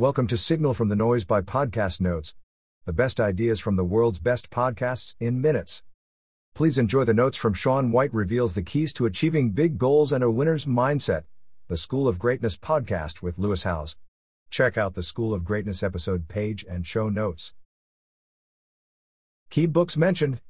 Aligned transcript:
Welcome 0.00 0.28
to 0.28 0.38
Signal 0.38 0.72
from 0.72 0.88
the 0.88 0.96
Noise 0.96 1.26
by 1.26 1.42
Podcast 1.42 2.00
Notes, 2.00 2.34
the 2.86 2.92
best 2.94 3.20
ideas 3.20 3.60
from 3.60 3.76
the 3.76 3.84
world's 3.84 4.18
best 4.18 4.48
podcasts 4.48 5.14
in 5.20 5.42
minutes. 5.42 5.82
Please 6.54 6.78
enjoy 6.78 7.04
the 7.04 7.12
notes 7.12 7.36
from 7.36 7.52
Shaun 7.52 7.92
White 7.92 8.14
reveals 8.14 8.54
the 8.54 8.62
keys 8.62 8.94
to 8.94 9.04
achieving 9.04 9.50
big 9.50 9.76
goals 9.76 10.10
and 10.10 10.24
a 10.24 10.30
winner's 10.30 10.64
mindset. 10.64 11.24
The 11.68 11.76
School 11.76 12.08
of 12.08 12.18
Greatness 12.18 12.56
podcast 12.56 13.20
with 13.20 13.38
Lewis 13.38 13.64
Howes. 13.64 13.96
Check 14.48 14.78
out 14.78 14.94
the 14.94 15.02
School 15.02 15.34
of 15.34 15.44
Greatness 15.44 15.82
episode 15.82 16.28
page 16.28 16.64
and 16.66 16.86
show 16.86 17.10
notes. 17.10 17.52
Key 19.50 19.66
books 19.66 19.98
mentioned 19.98 20.40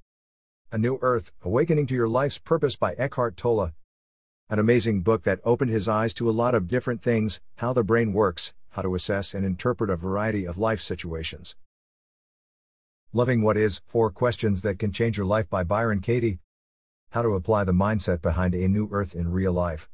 A 0.71 0.79
New 0.79 1.01
Earth 1.03 1.33
Awakening 1.43 1.89
to 1.89 1.97
Your 1.97 2.09
Life's 2.09 2.39
Purpose 2.39 2.77
by 2.77 2.93
Eckhart 2.93 3.37
Tolle. 3.37 3.73
An 4.49 4.61
amazing 4.61 5.01
book 5.01 5.25
that 5.25 5.41
opened 5.43 5.73
his 5.73 5.89
eyes 5.89 6.15
to 6.15 6.31
a 6.31 6.39
lot 6.39 6.55
of 6.55 6.69
different 6.69 7.03
things 7.03 7.41
how 7.57 7.73
the 7.73 7.83
brain 7.83 8.13
works, 8.13 8.53
how 8.71 8.83
to 8.83 8.95
assess 8.95 9.35
and 9.35 9.45
interpret 9.45 9.91
a 9.91 9.97
variety 9.97 10.45
of 10.47 10.59
life 10.59 10.81
situations. 10.81 11.57
Loving 13.13 13.43
What 13.43 13.57
Is 13.57 13.83
Four 13.87 14.11
Questions 14.11 14.63
That 14.63 14.79
Can 14.79 14.93
Change 14.93 15.17
Your 15.17 15.27
Life 15.27 15.51
by 15.51 15.65
Byron 15.65 16.01
Katie. 16.01 16.39
How 17.11 17.23
to 17.23 17.31
Apply 17.31 17.65
the 17.65 17.73
Mindset 17.73 18.23
Behind 18.23 18.55
a 18.55 18.69
New 18.69 18.89
Earth 18.93 19.17
in 19.17 19.33
Real 19.33 19.53
Life. 19.53 19.89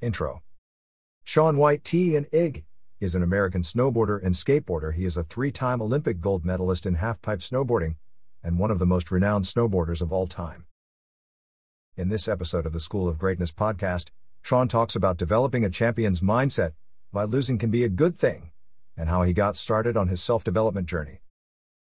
Intro 0.00 0.42
Shaun 1.22 1.56
White 1.56 1.84
T 1.84 2.16
and 2.16 2.26
IG 2.32 2.64
is 2.98 3.14
an 3.14 3.22
American 3.22 3.62
snowboarder 3.62 4.20
and 4.22 4.34
skateboarder. 4.34 4.94
He 4.94 5.04
is 5.04 5.16
a 5.16 5.22
three 5.22 5.52
time 5.52 5.80
Olympic 5.80 6.20
gold 6.20 6.44
medalist 6.44 6.84
in 6.84 6.96
halfpipe 6.96 7.48
snowboarding 7.48 7.96
and 8.42 8.58
one 8.58 8.70
of 8.70 8.78
the 8.78 8.86
most 8.86 9.10
renowned 9.10 9.44
snowboarders 9.44 10.02
of 10.02 10.12
all 10.12 10.26
time. 10.26 10.66
In 11.96 12.08
this 12.08 12.28
episode 12.28 12.66
of 12.66 12.72
the 12.72 12.80
School 12.80 13.08
of 13.08 13.18
Greatness 13.18 13.52
podcast, 13.52 14.10
Shaun 14.46 14.68
talks 14.68 14.94
about 14.94 15.16
developing 15.16 15.64
a 15.64 15.68
champion's 15.68 16.20
mindset, 16.20 16.74
why 17.10 17.24
losing 17.24 17.58
can 17.58 17.72
be 17.72 17.82
a 17.82 17.88
good 17.88 18.16
thing 18.16 18.52
and 18.96 19.08
how 19.08 19.24
he 19.24 19.32
got 19.32 19.56
started 19.56 19.96
on 19.96 20.06
his 20.06 20.22
self 20.22 20.44
development 20.44 20.86
journey. 20.86 21.18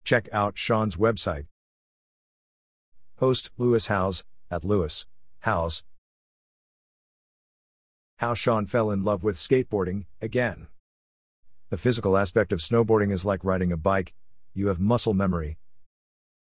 Check 0.05 0.29
out 0.31 0.57
Shaun's 0.57 0.95
website. 0.95 1.47
Host 3.17 3.51
Lewis 3.59 3.89
Howes 3.89 4.23
at 4.53 4.63
Lewis 4.63 5.07
Howes. 5.41 5.83
How 8.19 8.35
Shaun 8.35 8.67
fell 8.67 8.93
in 8.93 9.03
love 9.03 9.25
with 9.25 9.35
skateboarding 9.35 10.05
again. 10.23 10.69
The 11.71 11.77
physical 11.77 12.17
aspect 12.17 12.53
of 12.53 12.61
snowboarding 12.61 13.11
is 13.11 13.25
like 13.25 13.43
riding 13.43 13.73
a 13.73 13.77
bike, 13.77 14.15
you 14.53 14.69
have 14.69 14.79
muscle 14.79 15.13
memory. 15.13 15.59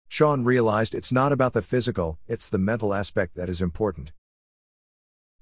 Shaun 0.08 0.42
realized 0.42 0.92
it's 0.92 1.12
not 1.12 1.31
about 1.31 1.53
the 1.53 1.62
physical, 1.62 2.19
it's 2.27 2.48
the 2.48 2.58
mental 2.58 2.92
aspect 2.92 3.36
that 3.36 3.48
is 3.48 3.62
important. 3.62 4.11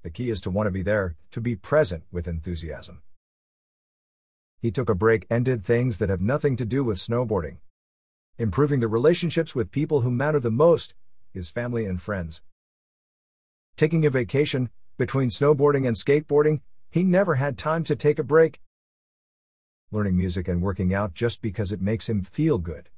The 0.01 0.09
key 0.09 0.29
is 0.29 0.39
to 0.41 0.49
want 0.49 0.67
to 0.67 0.71
be 0.71 0.81
there, 0.81 1.15
to 1.31 1.41
be 1.41 1.55
present 1.55 2.03
with 2.11 2.27
enthusiasm. 2.27 3.01
He 4.61 4.71
took 4.71 4.89
a 4.89 4.95
break 4.95 5.25
and 5.29 5.43
did 5.43 5.63
things 5.63 5.97
that 5.97 6.09
have 6.09 6.21
nothing 6.21 6.55
to 6.57 6.65
do 6.65 6.83
with 6.83 6.97
snowboarding. 6.97 7.57
Improving 8.37 8.79
the 8.79 8.87
relationships 8.87 9.53
with 9.53 9.71
people 9.71 10.01
who 10.01 10.11
matter 10.11 10.39
the 10.39 10.51
most, 10.51 10.93
his 11.33 11.49
family 11.49 11.85
and 11.85 12.01
friends. 12.01 12.41
Taking 13.75 14.05
a 14.05 14.09
vacation, 14.09 14.69
between 14.97 15.29
snowboarding 15.29 15.87
and 15.87 15.95
skateboarding, 15.95 16.61
he 16.89 17.03
never 17.03 17.35
had 17.35 17.57
time 17.57 17.83
to 17.85 17.95
take 17.95 18.19
a 18.19 18.23
break. 18.23 18.61
Learning 19.91 20.17
music 20.17 20.47
and 20.47 20.61
working 20.61 20.93
out 20.93 21.13
just 21.13 21.41
because 21.41 21.71
it 21.71 21.81
makes 21.81 22.09
him 22.09 22.21
feel 22.21 22.57
good. 22.57 22.89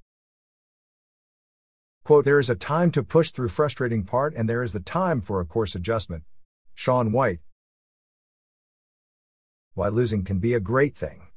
Quote, 2.03 2.25
there 2.25 2.39
is 2.39 2.49
a 2.49 2.55
time 2.55 2.91
to 2.91 3.03
push 3.03 3.31
through 3.31 3.49
frustrating 3.49 4.03
part 4.03 4.33
and 4.35 4.49
there 4.49 4.63
is 4.63 4.73
the 4.73 4.79
time 4.79 5.21
for 5.21 5.39
a 5.39 5.45
course 5.45 5.75
adjustment. 5.75 6.23
Shaun 6.73 7.11
White. 7.11 7.39
Why 9.73 9.87
losing 9.87 10.23
can 10.23 10.39
be 10.39 10.53
a 10.53 10.59
great 10.59 10.95
thing. 10.95 11.27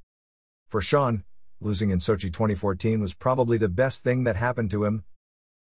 For 0.67 0.81
Shaun, 0.81 1.25
losing 1.61 1.91
in 1.91 1.99
Sochi 1.99 2.33
2014 2.33 3.01
was 3.01 3.15
probably 3.15 3.57
the 3.57 3.69
best 3.69 4.03
thing 4.03 4.25
that 4.25 4.37
happened 4.37 4.71
to 4.73 4.85
him. 4.85 5.05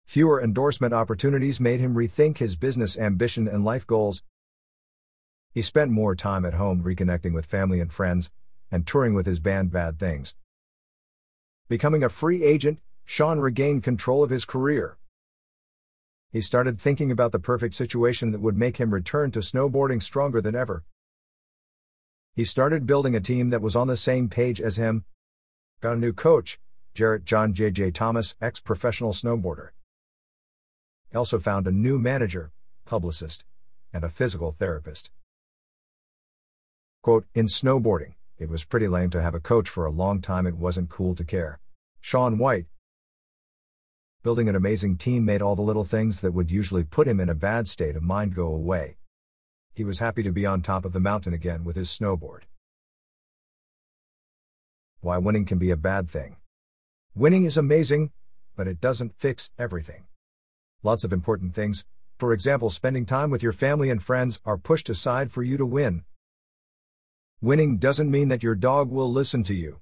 Fewer 0.06 0.42
endorsement 0.42 0.94
opportunities 0.94 1.60
made 1.60 1.80
him 1.80 1.96
rethink 1.96 2.38
his 2.38 2.56
business 2.56 2.98
ambition 2.98 3.48
and 3.48 3.64
life 3.64 3.88
goals. 3.88 4.24
He 5.52 5.62
spent 5.62 5.90
more 5.90 6.16
time 6.16 6.46
at 6.46 6.54
home 6.54 6.84
reconnecting 6.84 7.34
with 7.34 7.46
family 7.46 7.80
and 7.80 7.92
friends, 7.92 8.30
and 8.72 8.86
touring 8.86 9.14
with 9.14 9.26
his 9.26 9.40
band 9.40 9.72
Bad 9.72 9.98
Things. 9.98 10.36
Becoming 11.68 12.04
a 12.04 12.10
free 12.10 12.44
agent, 12.44 12.80
Shaun 13.04 13.40
regained 13.40 13.82
control 13.82 14.24
of 14.24 14.30
his 14.30 14.46
career. 14.46 14.99
He 16.32 16.42
started 16.42 16.80
thinking 16.80 17.12
about 17.12 17.32
the 17.32 17.40
perfect 17.40 17.74
situation 17.74 18.32
that 18.32 18.42
would 18.42 18.56
make 18.56 18.78
him 18.78 18.94
return 18.94 19.32
to 19.32 19.40
snowboarding 19.40 20.02
stronger 20.02 20.42
than 20.42 20.56
ever. 20.56 20.84
He 22.36 22.46
started 22.46 22.86
building 22.86 23.16
a 23.16 23.20
team 23.20 23.50
that 23.50 23.62
was 23.62 23.76
on 23.76 23.88
the 23.88 23.98
same 23.98 24.30
page 24.30 24.62
as 24.62 24.78
him. 24.78 25.06
Got 25.82 25.98
a 25.98 26.00
new 26.00 26.14
coach, 26.14 26.60
Jarrett 26.94 27.26
John 27.26 27.54
J.J. 27.54 27.92
Thomas, 27.92 28.36
ex 28.40 28.60
professional 28.60 29.12
snowboarder. 29.12 29.70
He 31.12 31.18
also 31.18 31.40
found 31.40 31.66
a 31.66 31.72
new 31.72 31.98
manager, 31.98 32.52
publicist, 32.86 33.44
and 33.92 34.04
a 34.04 34.10
physical 34.10 34.52
therapist. 34.52 35.12
Quote, 37.02 37.26
in 37.34 37.48
snowboarding, 37.48 38.14
it 38.38 38.50
was 38.50 38.66
pretty 38.66 38.88
lame 38.88 39.10
to 39.10 39.22
have 39.22 39.34
a 39.34 39.40
coach 39.40 39.68
for 39.68 39.86
a 39.86 39.92
long 39.92 40.22
time, 40.22 40.46
it 40.46 40.58
wasn't 40.58 40.90
cool 40.90 41.16
to 41.16 41.24
care. 41.24 41.60
Shaun 42.02 42.38
White. 42.38 42.68
Building 44.24 44.50
an 44.50 44.56
amazing 44.56 44.98
team 44.98 45.26
made 45.26 45.42
all 45.42 45.56
the 45.56 45.62
little 45.62 45.86
things 45.86 46.22
that 46.22 46.34
would 46.34 46.52
usually 46.52 46.84
put 46.84 47.08
him 47.08 47.20
in 47.20 47.30
a 47.30 47.36
bad 47.36 47.68
state 47.68 47.96
of 47.96 48.04
mind 48.04 48.36
go 48.36 48.48
away 48.48 48.98
he 49.80 49.86
was 49.86 50.00
happy 50.00 50.22
to 50.24 50.32
be 50.34 50.46
on 50.46 50.62
top 50.62 50.84
of 50.84 50.92
the 50.92 51.00
mountain 51.00 51.34
again 51.34 51.64
with 51.64 51.78
his 51.78 51.88
snowboard. 51.88 52.42
Why 55.00 55.18
winning 55.18 55.46
can 55.46 55.58
be 55.58 55.72
a 55.72 55.78
bad 55.78 56.10
thing. 56.10 56.36
Winning 57.16 57.46
is 57.46 57.56
amazing, 57.56 58.12
but 58.58 58.68
it 58.68 58.82
doesn't 58.82 59.16
fix 59.18 59.52
everything. 59.58 60.04
Lots 60.84 61.06
of 61.06 61.14
important 61.14 61.56
things, 61.56 61.86
for 62.18 62.34
example, 62.34 62.70
spending 62.70 63.06
time 63.06 63.30
with 63.32 63.42
your 63.42 63.54
family 63.54 63.90
and 63.90 64.04
friends, 64.04 64.42
are 64.44 64.58
pushed 64.58 64.90
aside 64.90 65.32
for 65.32 65.44
you 65.44 65.56
to 65.56 65.66
win. 65.66 66.04
Winning 67.40 67.78
doesn't 67.78 68.12
mean 68.12 68.28
that 68.28 68.44
your 68.44 68.56
dog 68.56 68.92
will 68.92 69.10
listen 69.10 69.44
to 69.44 69.54
you, 69.54 69.80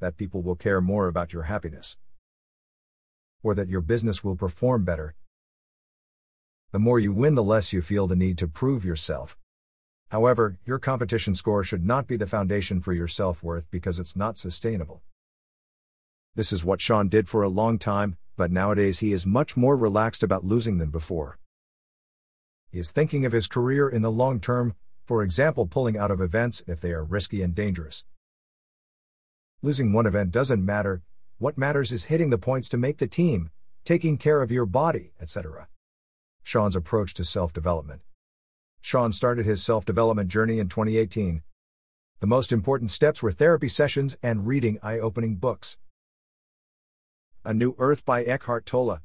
that 0.00 0.16
people 0.16 0.42
will 0.42 0.56
care 0.56 0.80
more 0.80 1.06
about 1.06 1.32
your 1.32 1.44
happiness, 1.44 1.96
or 3.42 3.54
that 3.54 3.68
your 3.68 3.80
business 3.80 4.22
will 4.22 4.36
perform 4.36 4.84
better, 4.84 5.14
the 6.70 6.78
more 6.78 7.00
you 7.00 7.14
win, 7.14 7.34
the 7.34 7.42
less 7.42 7.72
you 7.72 7.80
feel 7.80 8.06
the 8.06 8.14
need 8.14 8.36
to 8.38 8.46
prove 8.46 8.84
yourself. 8.84 9.38
However, 10.10 10.58
your 10.66 10.78
competition 10.78 11.34
score 11.34 11.64
should 11.64 11.84
not 11.84 12.06
be 12.06 12.16
the 12.16 12.26
foundation 12.26 12.82
for 12.82 12.92
your 12.92 13.08
self 13.08 13.42
worth 13.42 13.70
because 13.70 13.98
it's 13.98 14.14
not 14.14 14.36
sustainable. 14.36 15.02
This 16.34 16.52
is 16.52 16.66
what 16.66 16.82
Shaun 16.82 17.08
did 17.08 17.26
for 17.26 17.42
a 17.42 17.48
long 17.48 17.78
time, 17.78 18.18
but 18.36 18.50
nowadays 18.50 18.98
he 18.98 19.14
is 19.14 19.24
much 19.24 19.56
more 19.56 19.78
relaxed 19.78 20.22
about 20.22 20.44
losing 20.44 20.76
than 20.76 20.90
before. 20.90 21.38
He 22.70 22.78
is 22.78 22.92
thinking 22.92 23.24
of 23.24 23.32
his 23.32 23.46
career 23.46 23.88
in 23.88 24.02
the 24.02 24.10
long 24.10 24.38
term, 24.38 24.74
for 25.04 25.22
example, 25.22 25.66
pulling 25.66 25.96
out 25.96 26.10
of 26.10 26.20
events 26.20 26.62
if 26.66 26.80
they 26.82 26.92
are 26.92 27.02
risky 27.02 27.40
and 27.40 27.54
dangerous. 27.54 28.04
Losing 29.62 29.94
one 29.94 30.06
event 30.06 30.32
doesn't 30.32 30.64
matter, 30.64 31.00
what 31.38 31.56
matters 31.56 31.92
is 31.92 32.06
hitting 32.06 32.30
the 32.30 32.38
points 32.38 32.68
to 32.68 32.76
make 32.76 32.98
the 32.98 33.06
team, 33.06 33.50
taking 33.84 34.18
care 34.18 34.42
of 34.42 34.50
your 34.50 34.66
body, 34.66 35.12
etc. 35.20 35.68
Shaun's 36.42 36.74
approach 36.74 37.14
to 37.14 37.24
self 37.24 37.52
development. 37.52 38.00
Shaun 38.80 39.12
started 39.12 39.46
his 39.46 39.62
self 39.62 39.84
development 39.84 40.30
journey 40.30 40.58
in 40.58 40.68
2018. 40.68 41.42
The 42.20 42.26
most 42.26 42.50
important 42.50 42.90
steps 42.90 43.22
were 43.22 43.30
therapy 43.30 43.68
sessions 43.68 44.16
and 44.20 44.48
reading 44.48 44.80
eye 44.82 44.98
opening 44.98 45.36
books. 45.36 45.78
A 47.44 47.54
New 47.54 47.76
Earth 47.78 48.04
by 48.04 48.24
Eckhart 48.24 48.66
Tolle. 48.66 48.98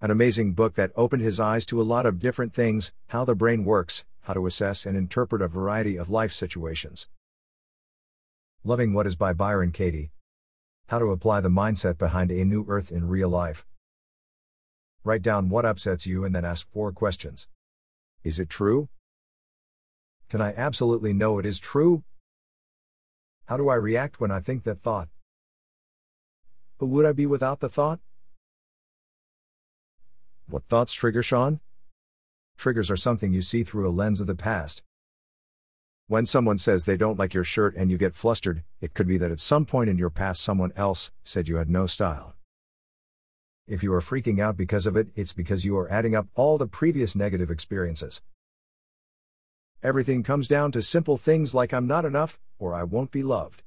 An 0.00 0.10
amazing 0.12 0.52
book 0.52 0.74
that 0.74 0.92
opened 0.94 1.22
his 1.22 1.40
eyes 1.40 1.66
to 1.66 1.80
a 1.80 1.82
lot 1.82 2.06
of 2.06 2.20
different 2.20 2.54
things 2.54 2.92
how 3.08 3.24
the 3.24 3.34
brain 3.34 3.64
works, 3.64 4.04
how 4.20 4.34
to 4.34 4.46
assess 4.46 4.86
and 4.86 4.96
interpret 4.96 5.42
a 5.42 5.48
variety 5.48 5.96
of 5.96 6.08
life 6.08 6.32
situations. 6.32 7.08
Loving 8.62 8.92
What 8.92 9.08
Is 9.08 9.16
by 9.16 9.32
Byron 9.32 9.72
Katie. 9.72 10.12
How 10.88 10.98
to 10.98 11.06
apply 11.06 11.40
the 11.40 11.48
mindset 11.48 11.98
behind 11.98 12.30
a 12.30 12.44
new 12.44 12.64
earth 12.68 12.92
in 12.92 13.08
real 13.08 13.28
life. 13.28 13.64
Write 15.04 15.22
down 15.22 15.48
what 15.48 15.64
upsets 15.64 16.06
you 16.06 16.24
and 16.24 16.34
then 16.34 16.44
ask 16.44 16.70
four 16.70 16.92
questions. 16.92 17.48
Is 18.22 18.38
it 18.38 18.48
true? 18.48 18.88
Can 20.28 20.40
I 20.40 20.54
absolutely 20.54 21.12
know 21.12 21.38
it 21.38 21.46
is 21.46 21.58
true? 21.58 22.04
How 23.46 23.56
do 23.56 23.68
I 23.68 23.74
react 23.74 24.20
when 24.20 24.30
I 24.30 24.40
think 24.40 24.64
that 24.64 24.80
thought? 24.80 25.08
Who 26.78 26.86
would 26.86 27.04
I 27.04 27.12
be 27.12 27.26
without 27.26 27.60
the 27.60 27.68
thought? 27.68 28.00
What 30.48 30.64
thoughts 30.68 30.92
trigger 30.92 31.22
Shaun? 31.22 31.60
Triggers 32.56 32.90
are 32.90 32.96
something 32.96 33.32
you 33.32 33.42
see 33.42 33.64
through 33.64 33.88
a 33.88 33.90
lens 33.90 34.20
of 34.20 34.26
the 34.26 34.34
past. 34.34 34.82
When 36.12 36.26
someone 36.26 36.58
says 36.58 36.84
they 36.84 36.98
don't 36.98 37.18
like 37.18 37.32
your 37.32 37.42
shirt 37.42 37.74
and 37.74 37.90
you 37.90 37.96
get 37.96 38.14
flustered, 38.14 38.64
it 38.82 38.92
could 38.92 39.08
be 39.08 39.16
that 39.16 39.30
at 39.30 39.40
some 39.40 39.64
point 39.64 39.88
in 39.88 39.96
your 39.96 40.10
past 40.10 40.42
someone 40.42 40.70
else 40.76 41.10
said 41.24 41.48
you 41.48 41.56
had 41.56 41.70
no 41.70 41.86
style. 41.86 42.34
If 43.66 43.82
you 43.82 43.94
are 43.94 44.02
freaking 44.02 44.38
out 44.38 44.54
because 44.54 44.84
of 44.84 44.94
it, 44.94 45.08
it's 45.16 45.32
because 45.32 45.64
you 45.64 45.74
are 45.78 45.90
adding 45.90 46.14
up 46.14 46.28
all 46.34 46.58
the 46.58 46.66
previous 46.66 47.16
negative 47.16 47.50
experiences. 47.50 48.20
Everything 49.82 50.22
comes 50.22 50.48
down 50.48 50.70
to 50.72 50.82
simple 50.82 51.16
things 51.16 51.54
like 51.54 51.72
I'm 51.72 51.86
not 51.86 52.04
enough, 52.04 52.38
or 52.58 52.74
I 52.74 52.82
won't 52.82 53.10
be 53.10 53.22
loved. 53.22 53.62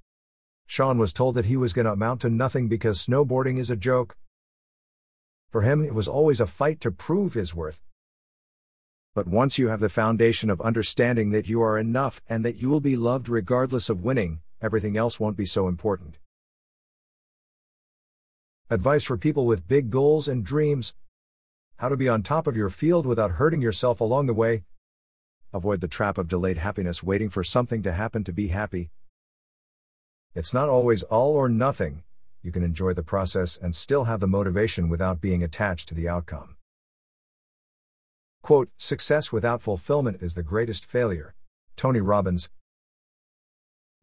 Shaun 0.67 0.99
was 0.99 1.13
told 1.13 1.33
that 1.33 1.47
he 1.47 1.57
was 1.57 1.73
going 1.73 1.85
to 1.85 1.93
amount 1.93 2.21
to 2.21 2.29
nothing 2.29 2.67
because 2.67 3.03
snowboarding 3.03 3.57
is 3.57 3.71
a 3.71 3.75
joke. 3.75 4.17
For 5.49 5.63
him, 5.63 5.83
it 5.83 5.95
was 5.95 6.07
always 6.07 6.39
a 6.39 6.45
fight 6.45 6.79
to 6.81 6.91
prove 6.91 7.33
his 7.33 7.55
worth. 7.55 7.81
But 9.15 9.27
once 9.29 9.57
you 9.57 9.69
have 9.69 9.79
the 9.79 9.87
foundation 9.87 10.49
of 10.49 10.59
understanding 10.59 11.29
that 11.31 11.47
you 11.47 11.61
are 11.61 11.79
enough 11.79 12.21
and 12.27 12.43
that 12.43 12.57
you 12.57 12.67
will 12.67 12.81
be 12.81 12.97
loved 12.97 13.29
regardless 13.29 13.89
of 13.89 14.03
winning, 14.03 14.41
everything 14.61 14.97
else 14.97 15.21
won't 15.21 15.37
be 15.37 15.45
so 15.45 15.69
important. 15.69 16.17
Advice 18.69 19.05
for 19.05 19.17
people 19.17 19.45
with 19.45 19.69
big 19.69 19.89
goals 19.89 20.27
and 20.27 20.43
dreams 20.43 20.93
How 21.77 21.87
to 21.87 21.95
be 21.95 22.09
on 22.09 22.23
top 22.23 22.45
of 22.45 22.57
your 22.57 22.69
field 22.69 23.05
without 23.05 23.31
hurting 23.31 23.61
yourself 23.61 24.01
along 24.01 24.25
the 24.25 24.33
way. 24.33 24.63
Avoid 25.53 25.79
the 25.79 25.87
trap 25.87 26.17
of 26.17 26.27
delayed 26.27 26.57
happiness 26.57 27.01
waiting 27.01 27.29
for 27.29 27.43
something 27.43 27.81
to 27.83 27.93
happen 27.93 28.25
to 28.25 28.33
be 28.33 28.49
happy. 28.49 28.89
It's 30.33 30.53
not 30.53 30.67
always 30.67 31.03
all 31.03 31.35
or 31.35 31.47
nothing, 31.47 32.03
you 32.41 32.51
can 32.51 32.63
enjoy 32.63 32.93
the 32.93 33.01
process 33.01 33.55
and 33.55 33.73
still 33.73 34.03
have 34.03 34.19
the 34.19 34.27
motivation 34.27 34.89
without 34.89 35.21
being 35.21 35.41
attached 35.41 35.87
to 35.87 35.95
the 35.95 36.09
outcome. 36.09 36.54
Quote, 38.45 38.69
Success 38.77 39.31
without 39.31 39.59
fulfillment 39.59 40.21
is 40.21 40.35
the 40.35 40.43
greatest 40.43 40.85
failure. 40.85 41.33
Tony 41.75 41.99
Robbins. 41.99 42.51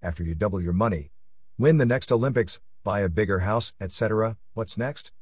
After 0.03 0.25
you 0.25 0.35
double 0.35 0.61
your 0.61 0.73
money, 0.73 1.13
win 1.59 1.79
the 1.79 1.87
next 1.87 2.11
Olympics, 2.11 2.61
buy 2.83 3.03
a 3.03 3.09
bigger 3.09 3.39
house, 3.47 3.73
etc., 3.81 4.37
what's 4.55 4.77
next? 4.77 5.13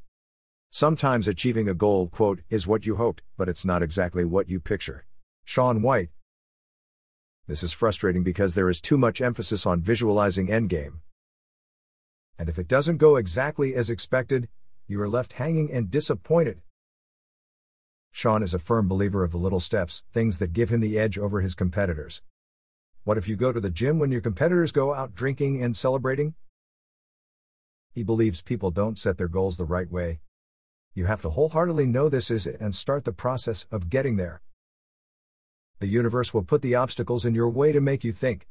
Sometimes 0.70 1.28
achieving 1.28 1.68
a 1.68 1.74
goal, 1.74 2.08
quote, 2.08 2.40
is 2.48 2.66
what 2.66 2.86
you 2.86 2.96
hoped, 2.96 3.22
but 3.36 3.46
it's 3.46 3.62
not 3.62 3.82
exactly 3.82 4.24
what 4.24 4.48
you 4.48 4.58
picture. 4.58 5.04
Shaun 5.44 5.82
White. 5.82 6.08
This 7.46 7.62
is 7.62 7.74
frustrating 7.74 8.24
because 8.24 8.54
there 8.54 8.70
is 8.70 8.80
too 8.80 8.96
much 8.96 9.20
emphasis 9.20 9.66
on 9.66 9.82
visualizing 9.82 10.46
endgame. 10.46 11.00
And 12.38 12.48
if 12.48 12.58
it 12.58 12.68
doesn't 12.68 12.96
go 12.96 13.16
exactly 13.16 13.74
as 13.74 13.90
expected, 13.90 14.48
you 14.86 14.98
are 15.02 15.10
left 15.10 15.34
hanging 15.34 15.70
and 15.70 15.90
disappointed. 15.90 16.62
Shaun 18.12 18.42
is 18.42 18.54
a 18.54 18.58
firm 18.58 18.88
believer 18.88 19.24
of 19.24 19.32
the 19.32 19.38
little 19.38 19.60
steps, 19.60 20.04
things 20.12 20.38
that 20.38 20.52
give 20.52 20.70
him 20.70 20.80
the 20.80 20.98
edge 20.98 21.16
over 21.16 21.40
his 21.40 21.54
competitors. 21.54 22.22
What 23.04 23.16
if 23.16 23.28
you 23.28 23.36
go 23.36 23.52
to 23.52 23.60
the 23.60 23.70
gym 23.70 23.98
when 23.98 24.12
your 24.12 24.20
competitors 24.20 24.72
go 24.72 24.92
out 24.92 25.14
drinking 25.14 25.62
and 25.62 25.74
celebrating? 25.74 26.34
He 27.92 28.02
believes 28.02 28.42
people 28.42 28.70
don't 28.70 28.98
set 28.98 29.16
their 29.16 29.28
goals 29.28 29.56
the 29.56 29.64
right 29.64 29.90
way. 29.90 30.20
You 30.94 31.06
have 31.06 31.22
to 31.22 31.30
wholeheartedly 31.30 31.86
know 31.86 32.08
this 32.08 32.30
is 32.30 32.46
it 32.46 32.60
and 32.60 32.74
start 32.74 33.04
the 33.04 33.12
process 33.12 33.66
of 33.70 33.88
getting 33.88 34.16
there. 34.16 34.42
The 35.78 35.86
universe 35.86 36.34
will 36.34 36.42
put 36.42 36.62
the 36.62 36.74
obstacles 36.74 37.24
in 37.24 37.34
your 37.34 37.48
way 37.48 37.72
to 37.72 37.80
make 37.80 38.04
you 38.04 38.12
think. 38.12 38.48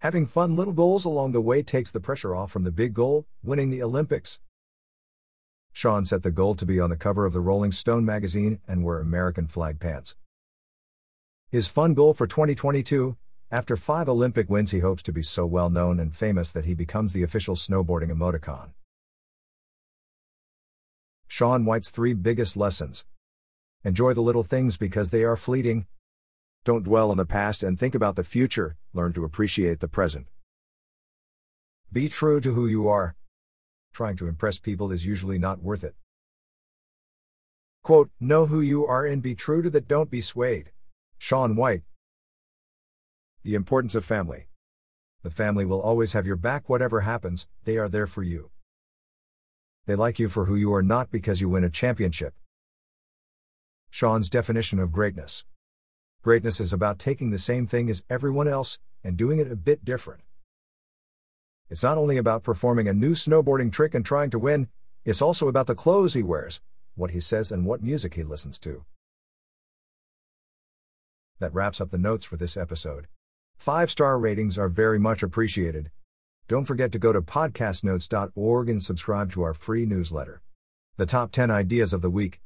Having 0.00 0.26
fun 0.26 0.56
little 0.56 0.72
goals 0.72 1.04
along 1.04 1.30
the 1.30 1.40
way 1.40 1.62
takes 1.62 1.92
the 1.92 2.00
pressure 2.00 2.34
off 2.34 2.50
from 2.50 2.64
the 2.64 2.72
big 2.72 2.92
goal, 2.92 3.26
winning 3.44 3.70
the 3.70 3.82
Olympics. 3.82 4.40
Shaun 5.72 6.04
set 6.04 6.22
the 6.22 6.30
goal 6.30 6.54
to 6.54 6.66
be 6.66 6.78
on 6.78 6.90
the 6.90 6.96
cover 6.96 7.26
of 7.26 7.32
the 7.32 7.40
Rolling 7.40 7.72
Stone 7.72 8.04
magazine 8.04 8.60
and 8.68 8.84
wear 8.84 8.98
American 9.00 9.46
flag 9.46 9.80
pants. 9.80 10.16
His 11.48 11.66
fun 11.66 11.94
goal 11.94 12.14
for 12.14 12.26
2022 12.26 13.16
after 13.52 13.76
five 13.76 14.08
Olympic 14.08 14.48
wins, 14.48 14.70
he 14.70 14.78
hopes 14.78 15.02
to 15.02 15.12
be 15.12 15.20
so 15.20 15.44
well 15.44 15.68
known 15.68 16.00
and 16.00 16.16
famous 16.16 16.50
that 16.52 16.64
he 16.64 16.72
becomes 16.72 17.12
the 17.12 17.22
official 17.22 17.54
snowboarding 17.54 18.10
emoticon. 18.10 18.70
Shaun 21.28 21.66
White's 21.66 21.90
three 21.90 22.14
biggest 22.14 22.56
lessons. 22.56 23.04
Enjoy 23.84 24.14
the 24.14 24.22
little 24.22 24.42
things 24.42 24.78
because 24.78 25.10
they 25.10 25.22
are 25.22 25.36
fleeting. 25.36 25.86
Don't 26.64 26.84
dwell 26.84 27.10
on 27.10 27.18
the 27.18 27.26
past 27.26 27.62
and 27.62 27.78
think 27.78 27.94
about 27.94 28.16
the 28.16 28.24
future, 28.24 28.76
learn 28.94 29.12
to 29.12 29.24
appreciate 29.24 29.80
the 29.80 29.88
present. 29.88 30.28
Be 31.92 32.08
true 32.08 32.40
to 32.40 32.54
who 32.54 32.66
you 32.66 32.88
are. 32.88 33.16
Trying 33.92 34.16
to 34.16 34.26
impress 34.26 34.58
people 34.58 34.90
is 34.90 35.04
usually 35.04 35.38
not 35.38 35.62
worth 35.62 35.84
it. 35.84 35.94
Quote, 37.82 38.10
know 38.18 38.46
who 38.46 38.60
you 38.60 38.86
are 38.86 39.04
and 39.04 39.20
be 39.20 39.34
true 39.34 39.60
to 39.60 39.68
that, 39.70 39.88
don't 39.88 40.10
be 40.10 40.20
swayed. 40.20 40.72
Shaun 41.18 41.56
White. 41.56 41.82
The 43.42 43.54
importance 43.54 43.94
of 43.94 44.04
family. 44.04 44.46
The 45.22 45.30
family 45.30 45.64
will 45.64 45.80
always 45.80 46.14
have 46.14 46.26
your 46.26 46.36
back 46.36 46.68
whatever 46.68 47.02
happens, 47.02 47.48
they 47.64 47.76
are 47.76 47.88
there 47.88 48.06
for 48.06 48.22
you. 48.22 48.50
They 49.86 49.94
like 49.94 50.18
you 50.18 50.28
for 50.28 50.46
who 50.46 50.56
you 50.56 50.72
are, 50.72 50.82
not 50.82 51.10
because 51.10 51.40
you 51.40 51.48
win 51.48 51.64
a 51.64 51.70
championship. 51.70 52.34
Shaun's 53.90 54.30
definition 54.30 54.78
of 54.78 54.90
greatness. 54.90 55.44
Greatness 56.22 56.60
is 56.60 56.72
about 56.72 56.98
taking 56.98 57.30
the 57.30 57.38
same 57.38 57.66
thing 57.66 57.90
as 57.90 58.04
everyone 58.08 58.48
else 58.48 58.78
and 59.04 59.16
doing 59.16 59.38
it 59.38 59.50
a 59.50 59.56
bit 59.56 59.84
different. 59.84 60.22
It's 61.70 61.82
not 61.82 61.98
only 61.98 62.16
about 62.16 62.42
performing 62.42 62.88
a 62.88 62.92
new 62.92 63.14
snowboarding 63.14 63.72
trick 63.72 63.94
and 63.94 64.04
trying 64.04 64.30
to 64.30 64.38
win, 64.38 64.68
it's 65.04 65.22
also 65.22 65.48
about 65.48 65.66
the 65.66 65.74
clothes 65.74 66.14
he 66.14 66.22
wears, 66.22 66.60
what 66.94 67.10
he 67.10 67.20
says, 67.20 67.50
and 67.50 67.66
what 67.66 67.82
music 67.82 68.14
he 68.14 68.22
listens 68.22 68.58
to. 68.60 68.84
That 71.40 71.54
wraps 71.54 71.80
up 71.80 71.90
the 71.90 71.98
notes 71.98 72.24
for 72.24 72.36
this 72.36 72.56
episode. 72.56 73.08
Five 73.56 73.90
star 73.90 74.18
ratings 74.18 74.58
are 74.58 74.68
very 74.68 74.98
much 74.98 75.22
appreciated. 75.22 75.90
Don't 76.48 76.64
forget 76.64 76.92
to 76.92 76.98
go 76.98 77.12
to 77.12 77.22
podcastnotes.org 77.22 78.68
and 78.68 78.82
subscribe 78.82 79.32
to 79.32 79.42
our 79.42 79.54
free 79.54 79.86
newsletter. 79.86 80.42
The 80.96 81.06
top 81.06 81.32
10 81.32 81.50
ideas 81.50 81.92
of 81.92 82.02
the 82.02 82.10
week. 82.10 82.40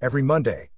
Every 0.00 0.22
Monday. 0.22 0.70